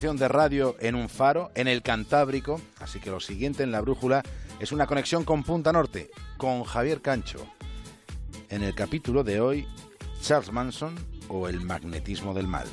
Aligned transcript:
de 0.00 0.28
radio 0.28 0.76
en 0.80 0.94
un 0.94 1.10
faro, 1.10 1.50
en 1.54 1.68
el 1.68 1.82
Cantábrico, 1.82 2.58
así 2.78 3.00
que 3.00 3.10
lo 3.10 3.20
siguiente 3.20 3.64
en 3.64 3.70
la 3.70 3.82
brújula 3.82 4.22
es 4.58 4.72
una 4.72 4.86
conexión 4.86 5.24
con 5.24 5.42
Punta 5.42 5.74
Norte, 5.74 6.10
con 6.38 6.64
Javier 6.64 7.02
Cancho. 7.02 7.46
En 8.48 8.62
el 8.62 8.74
capítulo 8.74 9.24
de 9.24 9.42
hoy, 9.42 9.68
Charles 10.22 10.52
Manson 10.52 10.94
o 11.28 11.48
el 11.48 11.60
magnetismo 11.60 12.32
del 12.32 12.46
mal. 12.46 12.66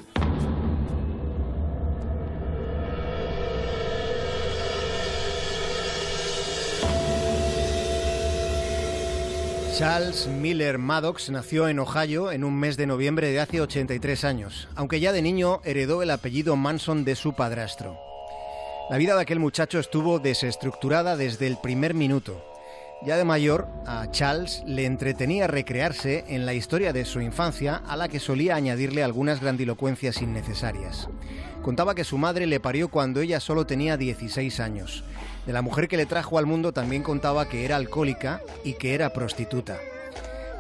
Charles 9.78 10.26
Miller 10.26 10.80
Maddox 10.80 11.30
nació 11.30 11.70
en 11.70 11.78
Ohio 11.78 12.32
en 12.32 12.44
un 12.44 12.56
mes 12.60 12.78
de 12.78 12.88
noviembre 12.88 13.30
de 13.30 13.40
hace 13.40 13.62
83 13.62 14.24
años, 14.24 14.68
aunque 14.74 15.00
ya 15.00 15.12
de 15.12 15.22
niño 15.22 15.62
heredó 15.66 16.02
el 16.02 16.10
apellido 16.10 16.56
Manson 16.56 17.04
de 17.04 17.16
su 17.16 17.34
padrastro. 17.36 17.96
La 18.90 18.98
vida 18.98 19.16
de 19.16 19.22
aquel 19.22 19.38
muchacho 19.38 19.78
estuvo 19.78 20.18
desestructurada 20.18 21.16
desde 21.16 21.46
el 21.46 21.58
primer 21.58 21.94
minuto. 21.94 22.44
Ya 23.06 23.18
de 23.18 23.24
mayor, 23.24 23.68
a 23.86 24.10
Charles 24.12 24.64
le 24.66 24.86
entretenía 24.86 25.48
recrearse 25.48 26.26
en 26.28 26.46
la 26.46 26.54
historia 26.54 26.94
de 26.94 27.06
su 27.06 27.22
infancia, 27.22 27.82
a 27.88 27.96
la 27.96 28.08
que 28.08 28.20
solía 28.20 28.56
añadirle 28.56 29.04
algunas 29.04 29.40
grandilocuencias 29.40 30.22
innecesarias. 30.22 31.08
Contaba 31.62 31.96
que 31.96 32.04
su 32.04 32.18
madre 32.18 32.48
le 32.48 32.60
parió 32.60 32.90
cuando 32.90 33.22
ella 33.22 33.40
solo 33.40 33.66
tenía 33.66 33.98
16 33.98 34.60
años 34.60 35.04
de 35.48 35.54
la 35.54 35.62
mujer 35.62 35.88
que 35.88 35.98
le 35.98 36.06
trajo 36.06 36.38
al 36.38 36.46
mundo 36.46 36.74
también 36.74 37.02
contaba 37.04 37.48
que 37.48 37.64
era 37.64 37.78
alcohólica 37.78 38.42
y 38.66 38.74
que 38.74 38.94
era 38.94 39.14
prostituta. 39.14 39.78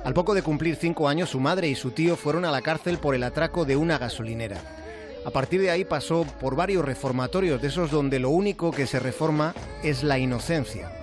Al 0.05 0.13
poco 0.13 0.33
de 0.33 0.41
cumplir 0.41 0.77
cinco 0.77 1.09
años, 1.09 1.29
su 1.29 1.41
madre 1.41 1.67
y 1.67 1.75
su 1.75 1.91
tío 1.91 2.15
fueron 2.15 2.45
a 2.45 2.51
la 2.51 2.61
cárcel 2.61 2.97
por 2.97 3.13
el 3.13 3.23
atraco 3.23 3.65
de 3.65 3.75
una 3.75 3.97
gasolinera. 3.97 4.61
A 5.25 5.31
partir 5.31 5.59
de 5.59 5.71
ahí 5.71 5.83
pasó 5.83 6.25
por 6.39 6.55
varios 6.55 6.85
reformatorios, 6.85 7.61
de 7.61 7.67
esos 7.67 7.91
donde 7.91 8.19
lo 8.19 8.29
único 8.29 8.71
que 8.71 8.87
se 8.87 8.99
reforma 8.99 9.53
es 9.83 10.03
la 10.03 10.19
inocencia. 10.19 10.96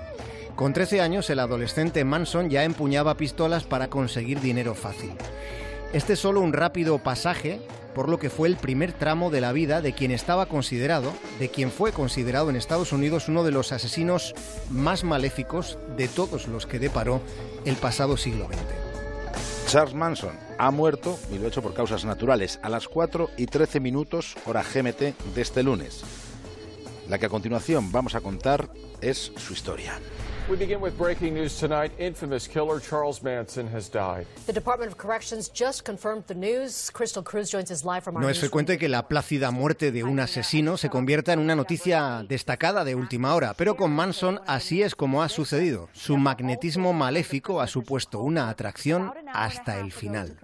Con 0.57 0.73
13 0.73 1.01
años, 1.01 1.29
el 1.31 1.41
adolescente 1.41 2.05
Manson 2.05 2.49
ya 2.49 2.63
empuñaba 2.63 3.17
pistolas 3.17 3.65
para 3.65 3.89
conseguir 3.89 4.41
dinero 4.41 4.77
fácil. 4.77 5.11
Este 5.93 6.13
es 6.13 6.21
solo 6.21 6.41
un 6.41 6.53
rápido 6.53 6.99
pasaje 6.99 7.61
por 7.93 8.09
lo 8.09 8.19
que 8.19 8.31
fue 8.31 8.49
el 8.49 8.57
primer 8.57 8.93
tramo 8.93 9.31
de 9.31 9.41
la 9.41 9.53
vida 9.53 9.81
de 9.81 9.93
quien 9.93 10.11
estaba 10.11 10.47
considerado, 10.47 11.13
de 11.39 11.49
quien 11.49 11.71
fue 11.71 11.93
considerado 11.93 12.51
en 12.51 12.57
Estados 12.57 12.93
Unidos 12.93 13.29
uno 13.29 13.45
de 13.45 13.53
los 13.53 13.73
asesinos 13.73 14.35
más 14.71 15.05
maléficos 15.05 15.79
de 15.97 16.09
todos 16.09 16.49
los 16.49 16.67
que 16.67 16.79
deparó 16.79 17.21
el 17.65 17.77
pasado 17.77 18.17
siglo 18.17 18.47
XX. 18.47 19.71
Charles 19.71 19.95
Manson 19.95 20.37
ha 20.59 20.71
muerto, 20.71 21.19
y 21.33 21.39
lo 21.39 21.49
hecho 21.49 21.63
por 21.63 21.75
causas 21.75 22.05
naturales, 22.05 22.61
a 22.63 22.69
las 22.69 22.89
4 22.89 23.31
y 23.37 23.47
13 23.47 23.81
minutos 23.81 24.37
hora 24.45 24.63
GMT 24.63 25.35
de 25.35 25.43
este 25.43 25.63
lunes. 25.63 26.03
La 27.09 27.19
que 27.19 27.27
a 27.27 27.31
continuación 27.31 27.91
vamos 27.93 28.15
a 28.15 28.21
contar 28.21 28.69
es 29.01 29.33
su 29.37 29.53
historia. 29.53 29.99
We 30.47 30.57
begin 30.57 30.83
with 30.83 30.99
breaking 30.99 31.33
news 31.33 31.59
tonight. 31.59 31.91
Infamous 31.99 32.47
killer 32.47 32.79
Charles 32.79 33.23
Manson 33.23 33.67
has 33.69 33.89
died. 33.89 34.27
The 34.45 34.53
Department 34.53 34.93
of 34.93 34.99
Corrections 34.99 35.49
just 35.49 35.85
confirmed 35.87 36.25
the 36.27 36.35
news. 36.35 36.91
Crystal 36.93 37.23
Cruz 37.23 37.51
joins 37.51 37.71
us 37.71 37.83
live 37.83 38.05
from 38.05 38.17
our 38.17 38.23
No 38.23 38.29
es 38.29 38.39
frecuente 38.39 38.77
que 38.77 38.91
la 38.91 39.09
plácida 39.09 39.51
muerte 39.51 39.91
de 39.91 40.05
un 40.05 40.21
asesino 40.21 40.77
se 40.77 40.91
convierta 40.91 41.33
en 41.33 41.39
una 41.39 41.57
noticia 41.57 42.27
destacada 42.29 42.85
de 42.85 42.95
última 42.95 43.35
hora, 43.35 43.55
pero 43.55 43.75
con 43.75 43.93
Manson 43.93 44.39
así 44.47 44.83
es 44.83 44.95
como 44.95 45.23
ha 45.23 45.31
sucedido. 45.31 45.89
Su 45.95 46.19
magnetismo 46.19 46.93
maléfico 46.93 47.63
ha 47.63 47.67
supuesto 47.67 48.21
una 48.21 48.51
atracción 48.51 49.15
hasta 49.33 49.81
el 49.81 49.93
final. 49.93 50.37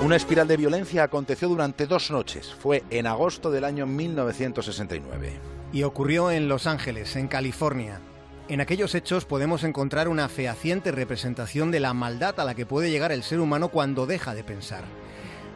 Una 0.00 0.14
espiral 0.14 0.46
de 0.46 0.56
violencia 0.56 1.02
aconteció 1.02 1.48
durante 1.48 1.88
dos 1.88 2.12
noches. 2.12 2.54
Fue 2.54 2.84
en 2.88 3.08
agosto 3.08 3.50
del 3.50 3.64
año 3.64 3.84
1969. 3.84 5.32
Y 5.72 5.82
ocurrió 5.82 6.30
en 6.30 6.48
Los 6.48 6.68
Ángeles, 6.68 7.16
en 7.16 7.26
California. 7.26 8.00
En 8.48 8.60
aquellos 8.60 8.94
hechos 8.94 9.24
podemos 9.24 9.64
encontrar 9.64 10.06
una 10.06 10.28
fehaciente 10.28 10.92
representación 10.92 11.72
de 11.72 11.80
la 11.80 11.94
maldad 11.94 12.38
a 12.38 12.44
la 12.44 12.54
que 12.54 12.64
puede 12.64 12.92
llegar 12.92 13.10
el 13.10 13.24
ser 13.24 13.40
humano 13.40 13.70
cuando 13.70 14.06
deja 14.06 14.36
de 14.36 14.44
pensar. 14.44 14.84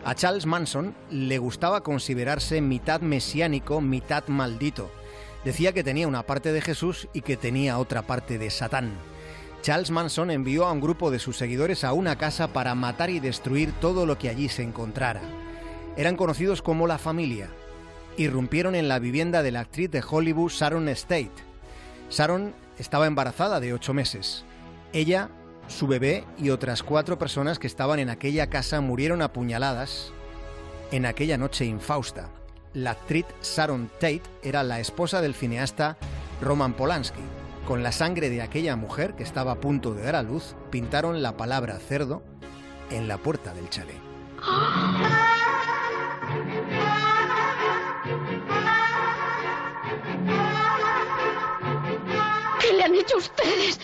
A 0.04 0.16
Charles 0.16 0.44
Manson 0.44 0.96
le 1.08 1.38
gustaba 1.38 1.84
considerarse 1.84 2.60
mitad 2.60 3.00
mesiánico, 3.00 3.80
mitad 3.80 4.26
maldito. 4.26 4.90
Decía 5.44 5.72
que 5.72 5.84
tenía 5.84 6.08
una 6.08 6.24
parte 6.24 6.52
de 6.52 6.60
Jesús 6.60 7.06
y 7.12 7.20
que 7.20 7.36
tenía 7.36 7.78
otra 7.78 8.02
parte 8.02 8.38
de 8.38 8.50
Satán. 8.50 8.92
Charles 9.62 9.92
Manson 9.92 10.32
envió 10.32 10.66
a 10.66 10.72
un 10.72 10.80
grupo 10.80 11.12
de 11.12 11.20
sus 11.20 11.36
seguidores 11.36 11.84
a 11.84 11.92
una 11.92 12.18
casa 12.18 12.48
para 12.48 12.74
matar 12.74 13.10
y 13.10 13.20
destruir 13.20 13.70
todo 13.80 14.06
lo 14.06 14.18
que 14.18 14.28
allí 14.28 14.48
se 14.48 14.64
encontrara. 14.64 15.20
Eran 15.96 16.16
conocidos 16.16 16.62
como 16.62 16.88
la 16.88 16.98
familia. 16.98 17.48
Irrumpieron 18.16 18.74
en 18.74 18.88
la 18.88 18.98
vivienda 18.98 19.40
de 19.44 19.52
la 19.52 19.60
actriz 19.60 19.88
de 19.88 20.02
Hollywood 20.06 20.50
Sharon 20.50 20.88
State. 20.88 21.30
Sharon 22.10 22.54
estaba 22.76 23.06
embarazada 23.06 23.60
de 23.60 23.72
ocho 23.72 23.94
meses. 23.94 24.44
Ella, 24.92 25.28
su 25.68 25.86
bebé 25.86 26.24
y 26.38 26.50
otras 26.50 26.82
cuatro 26.82 27.16
personas 27.16 27.60
que 27.60 27.68
estaban 27.68 28.00
en 28.00 28.10
aquella 28.10 28.48
casa 28.48 28.80
murieron 28.80 29.22
apuñaladas 29.22 30.12
en 30.90 31.06
aquella 31.06 31.38
noche 31.38 31.66
infausta. 31.66 32.30
La 32.74 32.92
actriz 32.92 33.26
Sharon 33.42 33.90
Tate 34.00 34.22
era 34.42 34.64
la 34.64 34.80
esposa 34.80 35.20
del 35.20 35.34
cineasta 35.34 35.96
Roman 36.40 36.72
Polanski. 36.72 37.22
Con 37.66 37.82
la 37.84 37.92
sangre 37.92 38.28
de 38.28 38.42
aquella 38.42 38.76
mujer 38.76 39.14
que 39.14 39.22
estaba 39.22 39.52
a 39.52 39.60
punto 39.60 39.94
de 39.94 40.02
dar 40.02 40.16
a 40.16 40.22
luz, 40.22 40.56
pintaron 40.70 41.22
la 41.22 41.36
palabra 41.36 41.78
cerdo 41.78 42.22
en 42.90 43.06
la 43.06 43.18
puerta 43.18 43.54
del 43.54 43.70
chalet. 43.70 43.96
¿Qué 52.60 52.72
le 52.72 52.82
han 52.82 52.94
hecho 52.94 53.16
ustedes? 53.16 53.78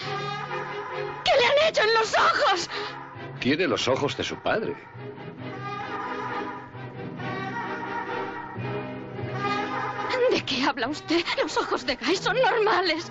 ¿Qué 1.25 1.31
le 1.39 1.47
han 1.47 1.69
hecho 1.69 1.83
en 1.83 1.95
los 1.95 2.15
ojos? 2.15 2.71
Tiene 3.39 3.69
los 3.69 3.87
ojos 3.87 4.17
de 4.17 4.25
su 4.25 4.37
padre. 4.43 4.75
¿De 10.33 10.45
qué 10.45 10.65
habla 10.65 10.89
usted? 10.89 11.25
Los 11.43 11.57
ojos 11.57 11.87
de 11.87 11.97
Guy 11.97 12.17
son 12.17 12.37
normales. 12.41 13.11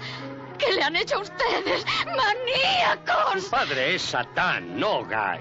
¿Qué 0.57 0.73
le 0.73 0.83
han 0.83 0.95
hecho 0.95 1.15
a 1.15 1.19
ustedes? 1.19 1.85
¡Maníacos! 2.05 3.43
Su 3.43 3.49
padre 3.49 3.95
es 3.95 4.01
Satán, 4.01 4.79
no 4.79 5.03
Guy. 5.05 5.39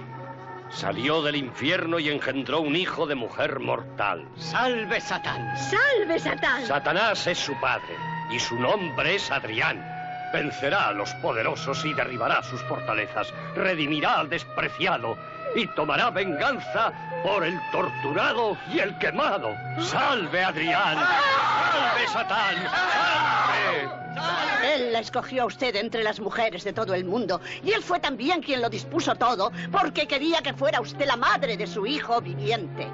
Salió 0.71 1.23
del 1.23 1.37
infierno 1.37 1.99
y 1.99 2.11
engendró 2.11 2.61
un 2.61 2.77
hijo 2.77 3.07
de 3.07 3.15
mujer 3.15 3.61
mortal. 3.61 4.29
¡Salve 4.37 5.01
Satán! 5.01 5.57
¡Salve 5.57 6.19
Satán! 6.19 6.67
Satanás 6.67 7.27
es 7.27 7.39
su 7.39 7.59
padre 7.61 7.97
y 8.31 8.39
su 8.39 8.59
nombre 8.59 9.15
es 9.15 9.31
Adrián. 9.31 9.85
Vencerá 10.33 10.89
a 10.89 10.93
los 10.93 11.15
poderosos 11.15 11.85
y 11.85 11.95
derribará 11.95 12.43
sus 12.43 12.61
fortalezas. 12.65 13.33
Redimirá 13.55 14.21
al 14.21 14.29
despreciado 14.29 15.17
y 15.55 15.67
tomará 15.69 16.11
venganza 16.11 16.93
por 17.23 17.45
el 17.45 17.59
torturado 17.71 18.59
y 18.73 18.81
el 18.81 18.99
quemado. 18.99 19.55
¡Salve 19.81 20.45
Adrián! 20.45 20.99
¡Salve 20.99 22.09
Satán! 22.09 22.57
¡Salve! 22.65 24.06
Él 24.75 24.93
la 24.93 25.01
escogió 25.01 25.43
a 25.43 25.47
usted 25.47 25.77
entre 25.77 26.03
las 26.03 26.21
mujeres 26.21 26.65
de 26.65 26.73
todo 26.73 26.95
el 26.95 27.05
mundo. 27.05 27.41
Y 27.63 27.73
él 27.73 27.83
fue 27.83 28.01
también 28.01 28.43
quien 28.43 28.61
lo 28.61 28.71
dispuso 28.71 29.15
todo, 29.15 29.53
porque 29.71 30.07
quería 30.07 30.43
que 30.43 30.53
fuera 30.53 30.81
usted 30.81 31.07
la 31.07 31.17
madre 31.17 31.57
de 31.57 31.67
su 31.67 31.87
hijo 31.87 32.21
viviente. 32.21 32.89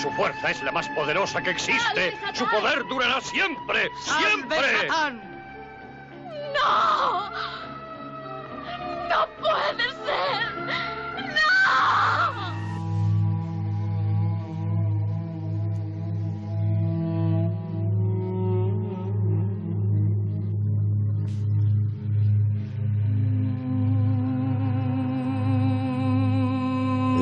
Su 0.00 0.10
fuerza 0.12 0.50
es 0.50 0.62
la 0.62 0.72
más 0.72 0.88
poderosa 0.90 1.42
que 1.42 1.50
existe. 1.50 2.12
Su 2.34 2.44
poder 2.46 2.82
durará 2.88 3.20
siempre, 3.20 3.88
siempre. 4.02 4.88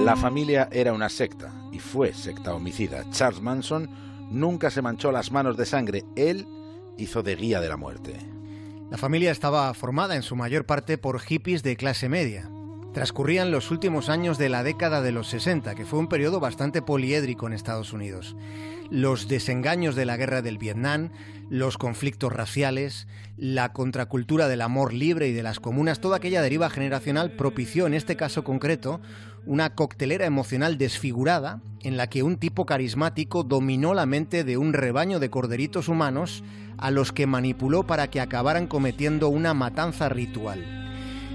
La 0.04 0.16
familia 0.16 0.68
era 0.70 0.92
una 0.92 1.08
secta 1.08 1.50
y 1.72 1.78
fue 1.78 2.12
secta 2.12 2.54
homicida. 2.54 3.08
Charles 3.10 3.40
Manson 3.40 3.88
nunca 4.30 4.70
se 4.70 4.82
manchó 4.82 5.10
las 5.10 5.32
manos 5.32 5.56
de 5.56 5.64
sangre. 5.64 6.04
Él 6.14 6.46
hizo 6.98 7.22
de 7.22 7.34
guía 7.36 7.62
de 7.62 7.70
la 7.70 7.78
muerte. 7.78 8.18
La 8.90 8.98
familia 8.98 9.30
estaba 9.30 9.72
formada 9.72 10.14
en 10.14 10.22
su 10.22 10.36
mayor 10.36 10.66
parte 10.66 10.98
por 10.98 11.20
hippies 11.20 11.62
de 11.62 11.76
clase 11.76 12.10
media. 12.10 12.50
Transcurrían 12.94 13.50
los 13.50 13.72
últimos 13.72 14.08
años 14.08 14.38
de 14.38 14.48
la 14.48 14.62
década 14.62 15.02
de 15.02 15.10
los 15.10 15.26
60, 15.26 15.74
que 15.74 15.84
fue 15.84 15.98
un 15.98 16.06
periodo 16.06 16.38
bastante 16.38 16.80
poliédrico 16.80 17.48
en 17.48 17.52
Estados 17.52 17.92
Unidos. 17.92 18.36
Los 18.88 19.26
desengaños 19.26 19.96
de 19.96 20.04
la 20.04 20.16
guerra 20.16 20.42
del 20.42 20.58
Vietnam, 20.58 21.10
los 21.50 21.76
conflictos 21.76 22.32
raciales, 22.32 23.08
la 23.36 23.72
contracultura 23.72 24.46
del 24.46 24.60
amor 24.60 24.92
libre 24.92 25.26
y 25.26 25.32
de 25.32 25.42
las 25.42 25.58
comunas, 25.58 25.98
toda 25.98 26.18
aquella 26.18 26.40
deriva 26.40 26.70
generacional 26.70 27.32
propició 27.32 27.88
en 27.88 27.94
este 27.94 28.14
caso 28.14 28.44
concreto 28.44 29.00
una 29.44 29.74
coctelera 29.74 30.24
emocional 30.24 30.78
desfigurada 30.78 31.60
en 31.82 31.96
la 31.96 32.06
que 32.06 32.22
un 32.22 32.36
tipo 32.36 32.64
carismático 32.64 33.42
dominó 33.42 33.92
la 33.94 34.06
mente 34.06 34.44
de 34.44 34.56
un 34.56 34.72
rebaño 34.72 35.18
de 35.18 35.30
corderitos 35.30 35.88
humanos 35.88 36.44
a 36.78 36.92
los 36.92 37.10
que 37.10 37.26
manipuló 37.26 37.88
para 37.88 38.08
que 38.08 38.20
acabaran 38.20 38.68
cometiendo 38.68 39.30
una 39.30 39.52
matanza 39.52 40.08
ritual. 40.08 40.84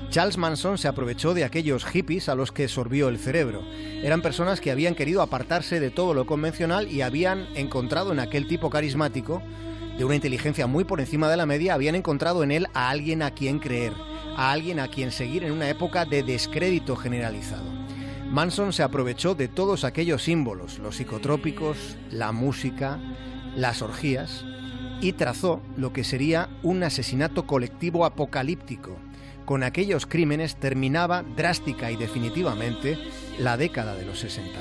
Charles 0.09 0.39
Manson 0.39 0.79
se 0.79 0.87
aprovechó 0.87 1.35
de 1.35 1.43
aquellos 1.43 1.85
hippies 1.85 2.29
a 2.29 2.35
los 2.35 2.51
que 2.51 2.67
sorbió 2.67 3.09
el 3.09 3.19
cerebro. 3.19 3.61
Eran 4.01 4.23
personas 4.23 4.59
que 4.59 4.71
habían 4.71 4.95
querido 4.95 5.21
apartarse 5.21 5.79
de 5.79 5.91
todo 5.91 6.15
lo 6.15 6.25
convencional 6.25 6.91
y 6.91 7.03
habían 7.03 7.47
encontrado 7.55 8.11
en 8.11 8.19
aquel 8.19 8.47
tipo 8.47 8.71
carismático, 8.71 9.43
de 9.99 10.05
una 10.05 10.15
inteligencia 10.15 10.65
muy 10.65 10.83
por 10.83 10.99
encima 10.99 11.29
de 11.29 11.37
la 11.37 11.45
media, 11.45 11.75
habían 11.75 11.93
encontrado 11.93 12.41
en 12.41 12.51
él 12.51 12.67
a 12.73 12.89
alguien 12.89 13.21
a 13.21 13.31
quien 13.31 13.59
creer, 13.59 13.93
a 14.35 14.51
alguien 14.51 14.79
a 14.79 14.87
quien 14.87 15.11
seguir 15.11 15.43
en 15.43 15.51
una 15.51 15.69
época 15.69 16.05
de 16.05 16.23
descrédito 16.23 16.95
generalizado. 16.95 17.69
Manson 18.31 18.73
se 18.73 18.81
aprovechó 18.81 19.35
de 19.35 19.47
todos 19.47 19.83
aquellos 19.83 20.23
símbolos, 20.23 20.79
los 20.79 20.95
psicotrópicos, 20.95 21.97
la 22.09 22.31
música, 22.31 22.97
las 23.55 23.83
orgías, 23.83 24.43
y 25.01 25.13
trazó 25.13 25.61
lo 25.77 25.93
que 25.93 26.03
sería 26.03 26.49
un 26.63 26.81
asesinato 26.83 27.45
colectivo 27.45 28.05
apocalíptico, 28.05 28.97
con 29.49 29.63
aquellos 29.63 30.05
crímenes 30.05 30.57
terminaba 30.57 31.23
drástica 31.23 31.89
y 31.89 31.95
definitivamente 31.95 32.99
la 33.39 33.57
década 33.57 33.95
de 33.95 34.05
los 34.05 34.19
60. 34.19 34.59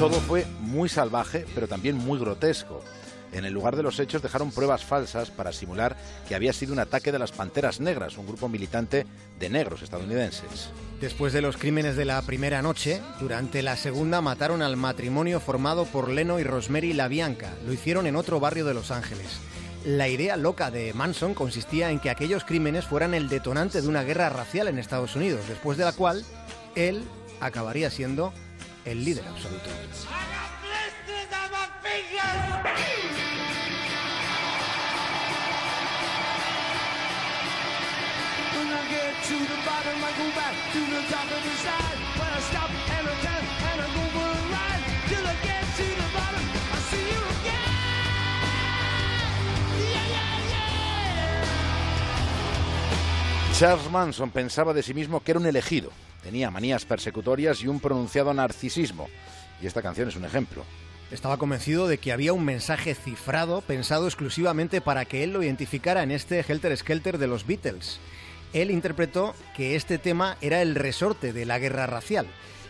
Todo 0.00 0.14
fue 0.26 0.46
muy 0.62 0.88
salvaje, 0.88 1.46
pero 1.54 1.68
también 1.68 1.96
muy 1.96 2.18
grotesco. 2.18 2.82
En 3.32 3.44
el 3.44 3.52
lugar 3.52 3.76
de 3.76 3.82
los 3.82 4.00
hechos 4.00 4.22
dejaron 4.22 4.50
pruebas 4.50 4.84
falsas 4.84 5.30
para 5.30 5.52
simular 5.52 5.96
que 6.26 6.34
había 6.34 6.52
sido 6.52 6.72
un 6.72 6.78
ataque 6.78 7.12
de 7.12 7.18
las 7.18 7.32
Panteras 7.32 7.80
Negras, 7.80 8.16
un 8.18 8.26
grupo 8.26 8.48
militante 8.48 9.06
de 9.38 9.48
negros 9.50 9.82
estadounidenses. 9.82 10.70
Después 11.00 11.32
de 11.32 11.42
los 11.42 11.56
crímenes 11.56 11.96
de 11.96 12.04
la 12.04 12.20
primera 12.22 12.62
noche, 12.62 13.00
durante 13.20 13.62
la 13.62 13.76
segunda 13.76 14.20
mataron 14.20 14.62
al 14.62 14.76
matrimonio 14.76 15.40
formado 15.40 15.84
por 15.84 16.08
Leno 16.08 16.40
y 16.40 16.44
Rosemary 16.44 16.92
LaBianca. 16.92 17.52
Lo 17.66 17.72
hicieron 17.72 18.06
en 18.06 18.16
otro 18.16 18.40
barrio 18.40 18.64
de 18.64 18.74
Los 18.74 18.90
Ángeles. 18.90 19.38
La 19.84 20.08
idea 20.08 20.36
loca 20.36 20.70
de 20.70 20.92
Manson 20.92 21.34
consistía 21.34 21.90
en 21.90 22.00
que 22.00 22.10
aquellos 22.10 22.44
crímenes 22.44 22.84
fueran 22.84 23.14
el 23.14 23.28
detonante 23.28 23.80
de 23.80 23.88
una 23.88 24.02
guerra 24.02 24.28
racial 24.28 24.66
en 24.66 24.78
Estados 24.78 25.14
Unidos, 25.14 25.42
después 25.48 25.78
de 25.78 25.84
la 25.84 25.92
cual 25.92 26.24
él 26.74 27.04
acabaría 27.40 27.90
siendo 27.90 28.32
el 28.84 29.04
líder 29.04 29.24
absoluto. 29.28 29.70
Charles 53.58 53.90
Manson 53.90 54.30
pensaba 54.30 54.72
de 54.72 54.84
sí 54.84 54.94
mismo 54.94 55.20
que 55.20 55.32
era 55.32 55.40
un 55.40 55.46
elegido. 55.46 55.90
Tenía 56.22 56.48
manías 56.48 56.84
persecutorias 56.84 57.60
y 57.60 57.66
un 57.66 57.80
pronunciado 57.80 58.32
narcisismo. 58.32 59.08
Y 59.60 59.66
esta 59.66 59.82
canción 59.82 60.08
es 60.08 60.14
un 60.14 60.24
ejemplo. 60.24 60.62
Estaba 61.10 61.38
convencido 61.38 61.88
de 61.88 61.96
que 61.96 62.12
había 62.12 62.34
un 62.34 62.44
mensaje 62.44 62.94
cifrado 62.94 63.62
pensado 63.62 64.06
exclusivamente 64.06 64.82
para 64.82 65.06
que 65.06 65.24
él 65.24 65.32
lo 65.32 65.42
identificara 65.42 66.02
en 66.02 66.10
este 66.10 66.44
Helter 66.46 66.76
Skelter 66.76 67.16
de 67.16 67.26
los 67.26 67.46
Beatles. 67.46 67.98
Él 68.52 68.70
interpretó 68.70 69.34
que 69.56 69.74
este 69.74 69.96
tema 69.96 70.36
era 70.42 70.60
el 70.60 70.74
resorte 70.74 71.32
de 71.32 71.46
la 71.46 71.58
guerra 71.58 71.86
racial. 71.86 72.26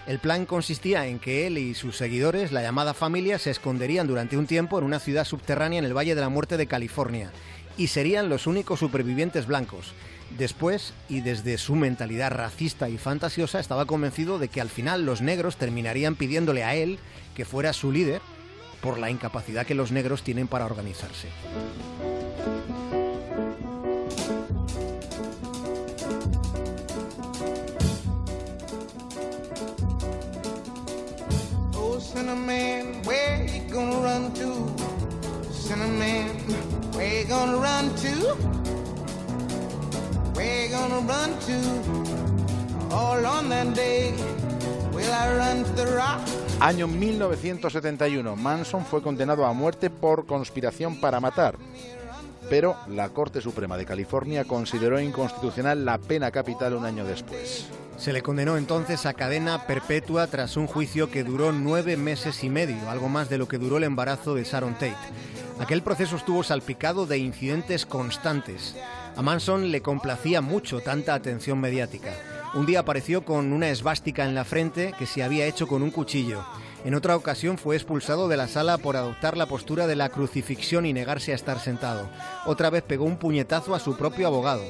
El 0.07 0.21
plan 0.21 0.47
consistía 0.47 1.07
en 1.07 1.19
que 1.19 1.47
él 1.47 1.59
y 1.59 1.75
sus 1.75 1.97
seguidores, 1.97 2.53
la 2.53 2.63
llamada 2.63 2.95
familia, 2.95 3.39
se 3.39 3.51
esconderían 3.51 4.07
durante 4.07 4.37
un 4.37 4.47
tiempo 4.47 4.79
en 4.79 4.85
una 4.85 5.01
ciudad 5.01 5.25
subterránea 5.25 5.81
en 5.81 5.85
el 5.85 5.97
Valle 5.97 6.15
de 6.15 6.21
la 6.21 6.29
Muerte 6.29 6.57
de 6.57 6.67
California 6.67 7.33
y 7.77 7.89
serían 7.89 8.29
los 8.29 8.47
únicos 8.47 8.79
supervivientes 8.79 9.47
blancos. 9.47 9.93
Después, 10.37 10.93
y 11.09 11.21
desde 11.21 11.59
su 11.59 11.75
mentalidad 11.75 12.33
racista 12.33 12.89
y 12.89 12.99
fantasiosa, 12.99 13.61
estaba 13.61 13.87
convencido 13.87 14.39
de 14.39 14.49
que 14.49 14.61
al 14.61 14.69
final 14.69 15.07
los 15.07 15.23
negros 15.23 15.57
terminarían 15.57 16.17
pidiéndole 16.17 16.65
a 16.65 16.75
él 16.75 16.99
que 17.39 17.45
fuera 17.45 17.73
su 17.73 17.93
líder 17.93 18.21
por 18.83 18.99
la 18.99 19.11
incapacidad 19.11 19.65
que 19.65 19.77
los 19.77 19.93
negros 19.93 20.25
tienen 20.25 20.49
para 20.49 20.65
organizarse. 20.65 21.29
Oh, 31.77 32.01
Cinnamon, 32.01 33.03
where 33.07 33.47
you 33.47 33.73
gonna 33.73 34.01
run 34.01 34.35
to? 34.35 34.49
Run 45.39 45.65
to? 46.17 46.48
Año 46.61 46.89
1971. 46.89 48.35
Manson 48.35 48.85
fue 48.85 49.01
condenado 49.01 49.47
a 49.47 49.53
muerte 49.53 49.91
por 49.91 50.27
conspiración 50.27 51.01
para 51.01 51.21
matar. 51.21 51.57
Pero 52.51 52.77
la 52.89 53.11
Corte 53.11 53.41
Suprema 53.41 53.77
de 53.77 53.87
California 53.87 54.45
consideró 54.45 55.01
inconstitucional 55.01 55.85
la 55.85 55.99
pena 55.99 56.33
capital 56.33 56.75
un 56.75 56.85
año 56.85 57.05
después. 57.05 57.69
Se 57.97 58.13
le 58.13 58.23
condenó 58.23 58.57
entonces 58.57 59.07
a 59.07 59.15
cadena 59.15 59.67
perpetua 59.67 60.27
tras 60.27 60.57
un 60.57 60.67
juicio 60.67 61.11
que 61.11 61.23
duró 61.23 61.53
nueve 61.53 61.97
meses 61.97 62.43
y 62.43 62.51
medio, 62.51 62.91
algo 62.91 63.09
más 63.09 63.29
de 63.29 63.39
lo 63.39 63.47
que 63.47 63.59
duró 63.59 63.77
el 63.77 63.85
embarazo 63.85 64.35
de 64.35 64.43
Sharon 64.43 64.75
Tate. 64.75 64.97
Aquel 65.61 65.83
proceso 65.83 66.17
estuvo 66.17 66.43
salpicado 66.43 67.07
de 67.07 67.19
incidentes 67.19 67.87
constantes. 67.87 68.75
A 69.17 69.23
Manson 69.23 69.71
le 69.71 69.81
complacía 69.81 70.41
mucho 70.41 70.81
tanta 70.81 71.15
atención 71.15 71.61
mediática. 71.61 72.13
Un 72.55 72.65
día 72.65 72.81
apareció 72.81 73.25
con 73.25 73.53
una 73.53 73.69
esvástica 73.69 74.25
en 74.25 74.35
la 74.35 74.45
frente 74.45 74.95
que 74.99 75.07
se 75.07 75.23
había 75.23 75.47
hecho 75.47 75.67
con 75.67 75.83
un 75.83 75.91
cuchillo. 75.91 76.45
En 76.85 76.95
otra 76.95 77.15
ocasión 77.15 77.59
fue 77.59 77.77
expulsado 77.77 78.27
de 78.29 78.37
la 78.37 78.49
sala 78.49 78.79
por 78.79 78.97
adoptar 78.97 79.37
la 79.37 79.47
postura 79.47 79.87
de 79.87 79.97
la 79.97 80.09
crucifixión 80.09 80.87
y 80.87 80.93
negarse 80.93 81.33
a 81.33 81.35
estar 81.35 81.61
sentado. 81.61 82.09
Otra 82.47 82.71
vez 82.71 82.83
pegó 82.83 83.05
un 83.05 83.19
puñetazo 83.19 83.75
a 83.75 83.81
su 83.81 83.97
propio 83.97 84.27
abogado. 84.27 84.63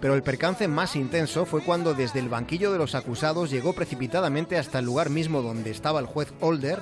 Pero 0.00 0.14
el 0.14 0.22
percance 0.22 0.68
más 0.68 0.94
intenso 0.94 1.44
fue 1.44 1.64
cuando 1.64 1.94
desde 1.94 2.20
el 2.20 2.28
banquillo 2.28 2.70
de 2.70 2.78
los 2.78 2.94
acusados 2.94 3.50
llegó 3.50 3.72
precipitadamente 3.72 4.56
hasta 4.56 4.78
el 4.78 4.84
lugar 4.84 5.10
mismo 5.10 5.42
donde 5.42 5.70
estaba 5.70 5.98
el 5.98 6.06
juez 6.06 6.32
Holder, 6.40 6.78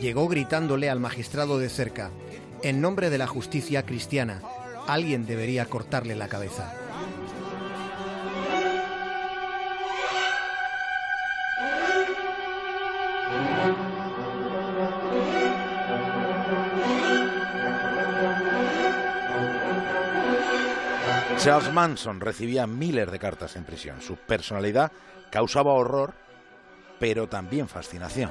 llegó 0.00 0.28
gritándole 0.28 0.90
al 0.90 1.00
magistrado 1.00 1.58
de 1.58 1.68
cerca, 1.68 2.10
en 2.62 2.80
nombre 2.80 3.08
de 3.08 3.18
la 3.18 3.26
justicia 3.26 3.84
cristiana, 3.84 4.42
alguien 4.88 5.26
debería 5.26 5.66
cortarle 5.66 6.16
la 6.16 6.28
cabeza. 6.28 6.74
Charles 21.38 21.72
Manson 21.72 22.20
recibía 22.20 22.66
miles 22.66 23.12
de 23.12 23.18
cartas 23.20 23.54
en 23.54 23.62
prisión. 23.62 24.02
Su 24.02 24.16
personalidad 24.16 24.90
causaba 25.30 25.72
horror, 25.72 26.14
pero 26.98 27.28
también 27.28 27.68
fascinación. 27.68 28.30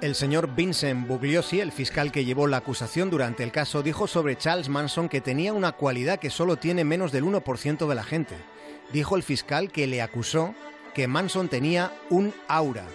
El 0.00 0.14
señor 0.14 0.54
Vincent 0.54 1.06
Bugliosi, 1.06 1.60
el 1.60 1.70
fiscal 1.70 2.10
que 2.10 2.24
llevó 2.24 2.46
la 2.46 2.56
acusación 2.56 3.10
durante 3.10 3.42
el 3.42 3.52
caso, 3.52 3.82
dijo 3.82 4.06
sobre 4.06 4.38
Charles 4.38 4.70
Manson 4.70 5.10
que 5.10 5.20
tenía 5.20 5.52
una 5.52 5.72
cualidad 5.72 6.18
que 6.18 6.30
solo 6.30 6.56
tiene 6.56 6.82
menos 6.82 7.12
del 7.12 7.24
1% 7.24 7.86
de 7.86 7.94
la 7.94 8.04
gente. 8.04 8.36
Dijo 8.90 9.16
el 9.16 9.22
fiscal 9.22 9.70
que 9.70 9.86
le 9.86 10.00
acusó 10.00 10.54
que 10.94 11.08
Manson 11.08 11.50
tenía 11.50 11.92
un 12.08 12.32
aura. 12.48 12.86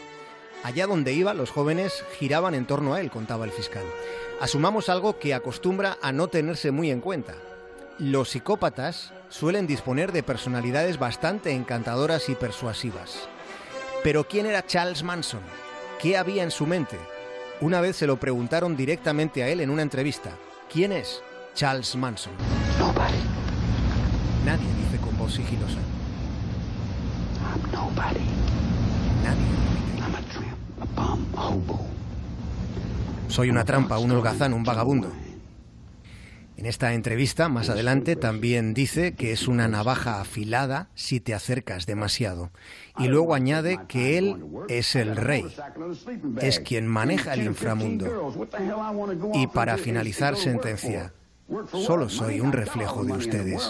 Allá 0.63 0.87
donde 0.87 1.13
iba, 1.13 1.35
los 1.35 1.51
jóvenes 1.51 2.03
giraban 2.17 2.55
en 2.55 2.65
torno 2.65 2.95
a 2.95 2.99
él, 2.99 3.11
contaba 3.11 3.45
el 3.45 3.51
fiscal. 3.51 3.83
Asumamos 4.41 4.89
algo 4.89 5.19
que 5.19 5.35
acostumbra 5.35 5.99
a 6.01 6.11
no 6.11 6.29
tenerse 6.29 6.71
muy 6.71 6.89
en 6.89 6.99
cuenta. 6.99 7.35
Los 7.97 8.31
psicópatas 8.31 9.13
suelen 9.29 9.67
disponer 9.67 10.11
de 10.11 10.21
personalidades 10.21 10.99
bastante 10.99 11.53
encantadoras 11.53 12.27
y 12.27 12.35
persuasivas. 12.35 13.29
Pero 14.03 14.27
¿quién 14.27 14.45
era 14.45 14.65
Charles 14.65 15.01
Manson? 15.01 15.39
¿Qué 16.01 16.17
había 16.17 16.43
en 16.43 16.51
su 16.51 16.67
mente? 16.67 16.99
Una 17.61 17.79
vez 17.79 17.95
se 17.95 18.05
lo 18.05 18.19
preguntaron 18.19 18.75
directamente 18.75 19.43
a 19.43 19.47
él 19.47 19.61
en 19.61 19.69
una 19.69 19.81
entrevista. 19.81 20.31
¿Quién 20.69 20.91
es 20.91 21.23
Charles 21.53 21.95
Manson? 21.95 22.33
Nobody. 22.77 23.15
Nadie 24.45 24.67
dice 24.83 24.97
con 25.01 25.17
voz 25.17 25.33
sigilosa. 25.33 25.79
I'm 27.39 27.71
nobody. 27.71 28.25
Nadie. 29.23 30.03
I'm 30.03 30.15
a 30.15 30.21
tramp, 30.33 30.81
a 30.81 31.01
bum, 31.01 31.25
a 31.37 31.47
hobo. 31.47 31.85
Soy 33.29 33.49
una 33.49 33.63
trampa, 33.63 33.97
un 33.99 34.11
holgazán, 34.11 34.53
un 34.53 34.65
vagabundo. 34.65 35.13
En 36.57 36.65
esta 36.65 36.93
entrevista, 36.93 37.49
más 37.49 37.69
adelante, 37.69 38.15
también 38.15 38.73
dice 38.73 39.13
que 39.13 39.33
es 39.33 39.47
una 39.47 39.67
navaja 39.67 40.21
afilada 40.21 40.87
si 40.95 41.19
te 41.19 41.33
acercas 41.33 41.85
demasiado. 41.85 42.49
Y 42.97 43.07
luego 43.07 43.33
añade 43.35 43.79
que 43.89 44.17
él 44.17 44.41
es 44.69 44.95
el 44.95 45.17
rey, 45.17 45.45
es 46.41 46.61
quien 46.61 46.87
maneja 46.87 47.33
el 47.33 47.43
inframundo. 47.43 48.33
Y 49.33 49.47
para 49.47 49.77
finalizar, 49.77 50.37
sentencia, 50.37 51.11
solo 51.71 52.07
soy 52.07 52.39
un 52.39 52.53
reflejo 52.53 53.03
de 53.03 53.11
ustedes. 53.11 53.69